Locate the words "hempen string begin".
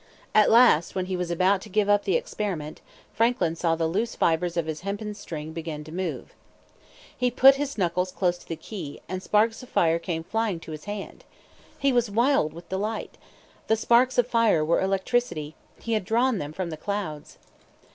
4.81-5.83